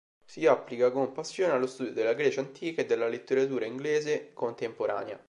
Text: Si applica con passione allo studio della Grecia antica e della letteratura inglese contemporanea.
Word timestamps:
Si 0.25 0.47
applica 0.47 0.89
con 0.89 1.11
passione 1.11 1.53
allo 1.53 1.67
studio 1.67 1.93
della 1.93 2.13
Grecia 2.15 2.39
antica 2.41 2.81
e 2.81 2.87
della 2.87 3.07
letteratura 3.07 3.65
inglese 3.65 4.31
contemporanea. 4.33 5.19